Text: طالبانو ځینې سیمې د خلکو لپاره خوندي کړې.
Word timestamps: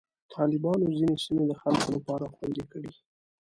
طالبانو 0.33 0.95
ځینې 0.97 1.15
سیمې 1.25 1.43
د 1.47 1.53
خلکو 1.61 1.89
لپاره 1.95 2.31
خوندي 2.35 2.63
کړې. 2.71 2.91